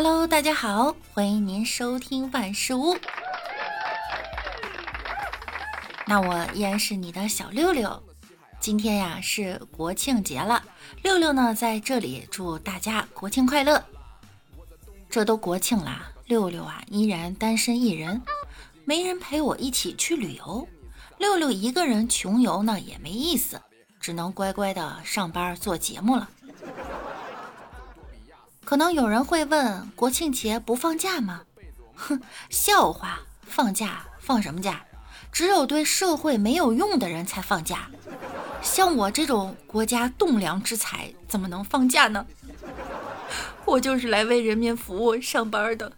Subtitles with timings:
[0.00, 2.96] Hello，大家好，欢迎您收听万事屋。
[6.06, 8.00] 那我依然是你的小六六。
[8.60, 10.62] 今天呀是国庆节了，
[11.02, 13.84] 六六呢在这里祝大家国庆快乐。
[15.10, 18.22] 这都国庆啦，六六啊依然单身一人，
[18.84, 20.68] 没人陪我一起去旅游。
[21.18, 23.60] 六六一个人穷游呢也没意思，
[23.98, 26.28] 只能乖乖的上班做节目了。
[28.68, 31.40] 可能有人会问：国庆节不放假吗？
[31.94, 33.20] 哼， 笑话！
[33.40, 34.84] 放假放什么假？
[35.32, 37.88] 只有对社会没有用的人才放假。
[38.60, 42.26] 像我这种国家栋梁之才，怎么能放假呢？
[43.64, 45.90] 我就是来为人民服务上班的。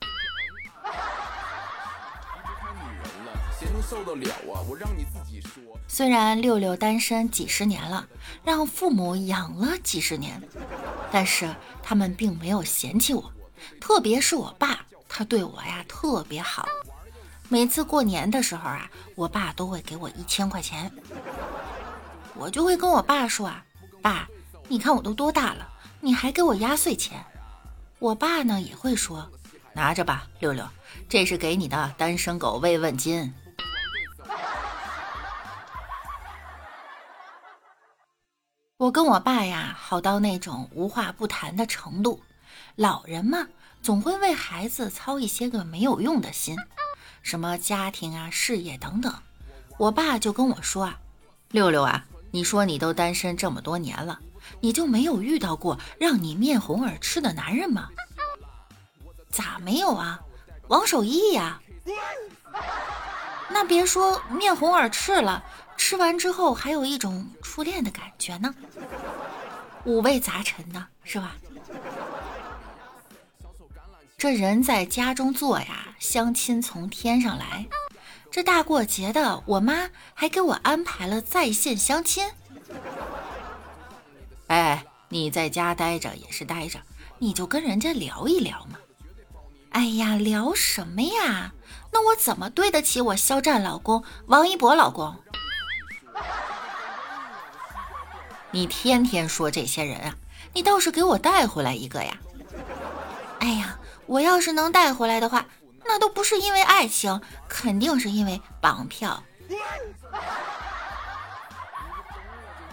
[5.88, 8.06] 虽然六六单身几十年了，
[8.44, 10.40] 让父母养了几十年，
[11.10, 13.32] 但是他们并没有嫌弃我，
[13.80, 16.68] 特别是我爸，他对我呀特别好。
[17.48, 20.90] 每次过年的时候啊，我爸都会给我一千块钱，
[22.34, 23.64] 我就会跟我爸说啊，
[24.00, 24.28] 爸，
[24.68, 25.68] 你看我都多大了，
[26.00, 27.24] 你还给我压岁钱？
[27.98, 29.28] 我爸呢也会说，
[29.72, 30.64] 拿着吧，六六，
[31.08, 33.34] 这是给你的单身狗慰问金。
[38.80, 42.22] 我跟我爸呀，好到那种无话不谈的程度。
[42.76, 43.46] 老人嘛，
[43.82, 46.56] 总会为孩子操一些个没有用的心，
[47.20, 49.14] 什么家庭啊、事业等等。
[49.76, 50.98] 我爸就跟我说啊
[51.52, 54.18] ：“六六啊，你说你都单身这么多年了，
[54.60, 57.90] 你就没有遇到过让你面红耳赤的男人吗？”
[59.28, 60.18] 咋没有啊？
[60.68, 61.60] 王守义呀。
[63.52, 65.44] 那别说面红耳赤了。
[65.80, 68.54] 吃完之后还有一种初恋的感觉呢，
[69.84, 71.34] 五味杂陈的是吧？
[74.18, 77.66] 这人在家中坐呀，相亲从天上来。
[78.30, 82.28] 这大过节的，我妈还给我安排了在线相亲。
[84.48, 86.78] 哎，你在家待着也是待着，
[87.18, 88.78] 你就跟人家聊一聊嘛。
[89.70, 91.54] 哎呀，聊什么呀？
[91.90, 95.16] 那我怎么对得起我肖战老公、王一博老公？
[98.52, 100.16] 你天天说这些人啊，
[100.52, 102.16] 你倒是给我带回来一个呀！
[103.38, 105.46] 哎呀，我要是能带回来的话，
[105.84, 109.22] 那都不是因为爱情，肯定是因为绑票。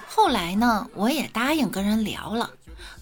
[0.08, 2.50] 后来呢，我也答应跟人聊了。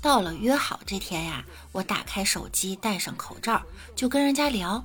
[0.01, 3.61] 到了约好这天呀，我打开手机，戴上口罩，
[3.95, 4.83] 就跟人家聊。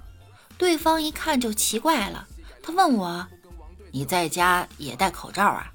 [0.56, 2.28] 对方一看就奇怪了，
[2.62, 3.26] 他问我
[3.90, 5.72] ：“你在家也戴口罩啊？”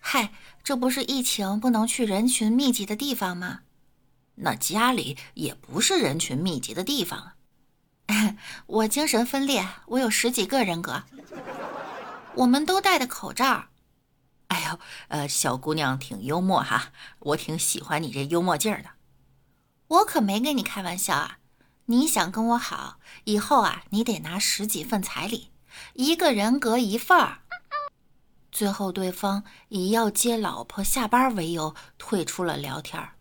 [0.00, 0.30] 嗨。
[0.66, 3.60] 这不是疫情不能去人群密集的地方吗？
[4.34, 7.34] 那家里也不是人群密集的地方。
[8.66, 11.04] 我精神分裂，我有十几个人格。
[12.34, 13.66] 我们都戴的口罩。
[14.48, 16.90] 哎呦，呃，小姑娘挺幽默哈，
[17.20, 18.88] 我挺喜欢你这幽默劲儿的。
[19.86, 21.38] 我可没跟你开玩笑啊！
[21.84, 25.50] 你想跟我好，以后啊，你得拿十几份彩礼，
[25.94, 27.42] 一个人格一份儿。
[28.56, 33.12] 最后，对方以要接老婆下班为由退出了聊天儿。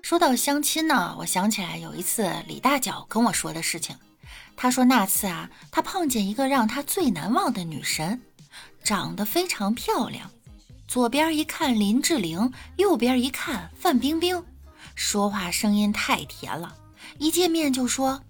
[0.00, 3.98] 说到相亲呢，我想起来有一次李大脚跟我说的事情。
[4.54, 8.22] 他说那次啊，他碰见一个让他最难忘的女神，
[8.84, 10.30] 长得非常漂亮。
[10.86, 14.44] 左边一看林志玲，右边一看范冰冰，
[14.94, 16.76] 说话声音太甜了。
[17.18, 18.22] 一见面就说：“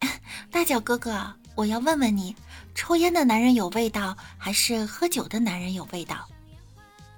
[0.50, 2.34] 大脚哥哥，我要问问你，
[2.74, 6.28] 抽烟的男人有味道，还是喝酒的男人有味道？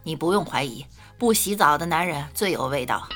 [0.02, 0.84] 你不用怀疑，
[1.18, 3.08] 不洗澡的男人最有味道。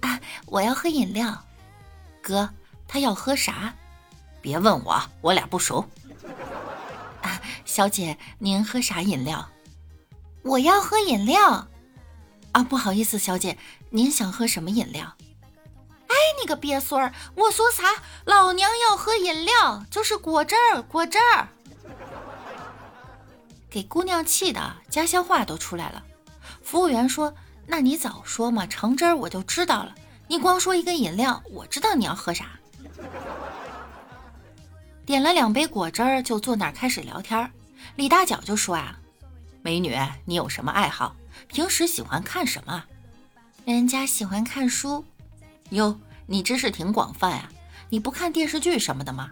[0.00, 1.44] 啊，我要喝饮料。
[2.22, 2.48] 哥，
[2.86, 3.74] 他要喝啥？
[4.40, 5.86] 别问我，我俩不熟。
[7.20, 9.46] 啊，小姐，您喝啥饮料？
[10.42, 11.68] 我要喝饮料。
[12.52, 13.58] 啊，不好意思，小姐，
[13.90, 15.14] 您想喝什么饮料？
[16.18, 17.84] 哎，你个鳖孙儿，我说啥？
[18.24, 21.48] 老娘要喝饮料，就是果汁儿，果汁儿。
[23.70, 26.02] 给姑娘气的家乡话都出来了。
[26.60, 27.32] 服务员说
[27.68, 29.94] ：“那你早说嘛，橙汁儿我就知道了。
[30.26, 32.46] 你光说一个饮料，我知道你要喝啥。
[35.06, 37.48] 点了两杯果汁儿，就坐那儿开始聊天。
[37.94, 38.98] 李大脚就说啊
[39.62, 41.14] ：“美女，你有什么爱好？
[41.46, 42.84] 平时喜欢看什么？”
[43.64, 45.04] 人家喜欢看书。
[45.70, 47.48] 哟，你知识挺广泛呀。
[47.88, 49.30] 你不看电视剧什么的吗？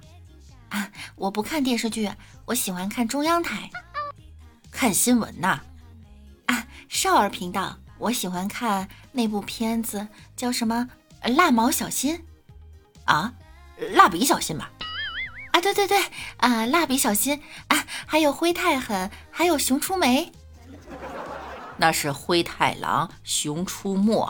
[0.71, 2.11] 啊，我不看电视剧，
[2.47, 3.71] 我喜欢看中央台，
[4.71, 5.61] 看新闻呐。
[6.47, 10.89] 啊，少儿频道，我喜欢看那部片子，叫什么
[11.37, 12.17] 《蜡毛小新》
[13.05, 13.35] 啊，
[13.93, 14.73] 蜡笔小新吧。
[15.53, 16.03] 啊，对对对，
[16.39, 20.33] 啊，蜡笔小新啊，还有灰太狠，还有熊出没，
[21.77, 24.27] 那是灰太狼、熊出没。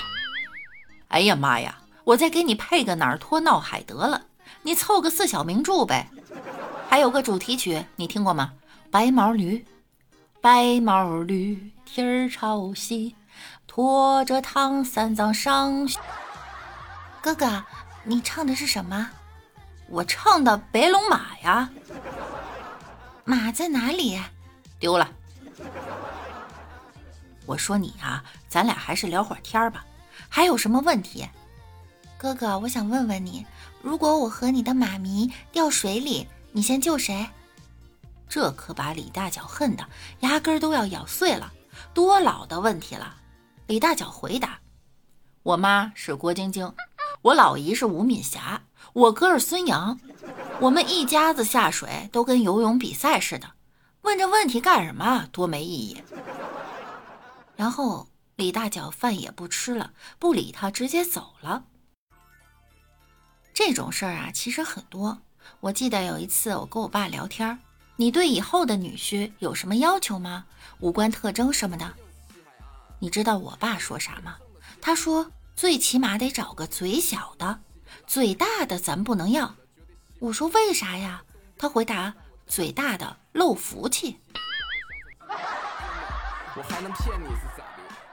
[1.09, 4.27] 哎呀妈呀，我再给你配个哪儿拖闹海得了，
[4.63, 6.09] 你凑个四小名著呗。
[6.89, 8.53] 还有个主题曲，你听过吗？
[8.93, 9.67] 白毛驴，
[10.41, 13.17] 白毛驴，蹄儿朝西，
[13.67, 15.89] 驮着唐三藏上。
[17.21, 17.65] 哥哥，
[18.05, 19.11] 你唱的是什么？
[19.89, 21.69] 我唱的白龙马呀，
[23.25, 24.21] 马在哪里？
[24.79, 25.09] 丢了。
[27.47, 29.85] 我说你啊，咱俩还是聊会儿天儿吧。
[30.29, 31.29] 还有什么问题？
[32.19, 33.45] 哥哥，我想问问你，
[33.83, 37.27] 如果我和你的妈咪掉水里，你先救谁？
[38.29, 39.87] 这可把李大脚恨得
[40.21, 41.53] 牙根都要咬碎了。
[41.93, 43.17] 多老的问题了。
[43.67, 44.59] 李大脚回答
[45.43, 46.73] ：“我妈是郭晶晶，
[47.21, 48.63] 我老姨是吴敏霞。”
[48.95, 50.01] 我哥是孙杨，
[50.59, 53.47] 我们一家子下水都跟游泳比赛似的。
[54.03, 55.27] 问这问题干什么？
[55.33, 56.03] 多没意义。
[57.57, 61.65] 然后李大脚饭也不吃了，不理他，直接走了。
[63.57, 65.19] 这种事儿啊，其实很多。
[65.61, 67.59] 我记得有一次，我跟我爸聊天
[67.97, 70.45] 你对以后的女婿有什么要求吗？
[70.81, 71.91] 五官特征什么的？
[72.99, 74.37] 你知道我爸说啥吗？
[74.79, 77.61] 他说最起码得找个嘴小的。
[78.07, 79.55] 嘴大的咱不能要，
[80.19, 81.23] 我说为啥呀？
[81.57, 82.13] 他回答：
[82.47, 84.19] 嘴大的漏福气。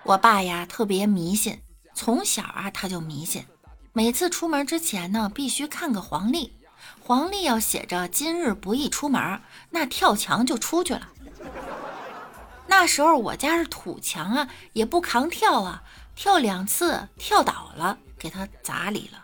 [0.03, 1.61] 我爸呀特别迷信，
[1.93, 3.45] 从小啊他就迷信，
[3.95, 6.51] 每次出门之前呢必须看个黄历，
[6.99, 11.09] 黄历要写着今日不宜出门，那跳墙就出去了。
[12.65, 15.83] 那时候我家是土墙啊，也不扛跳啊，
[16.15, 19.23] 跳两次跳倒了，给他砸里了。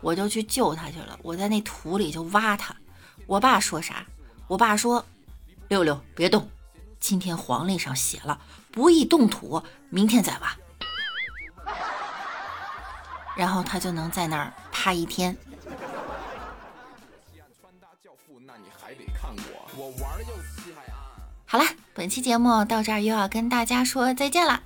[0.00, 2.74] 我就去救他去了，我在那土里就挖他。
[3.26, 4.04] 我爸说啥？
[4.48, 5.06] 我爸说
[5.68, 6.50] ：“六六别动，
[6.98, 8.40] 今天黄历上写了
[8.72, 10.56] 不宜动土，明天再挖。”
[13.36, 15.36] 然后他就能在那儿趴一天。
[21.46, 24.62] 好了，本期节目到这儿又要跟大家说再见了。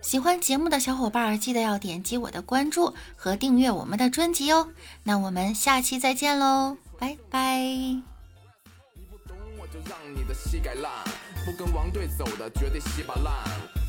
[0.00, 4.68] 喜欢节目的小伙伴，记得要点击我的关注和订阅我们的专辑哦。
[5.04, 7.58] 那我们下期再见喽，拜拜。
[7.58, 8.02] 你
[9.08, 10.90] 不懂我就让你的膝盖烂，
[11.44, 13.81] 不跟王队走的绝对稀巴烂。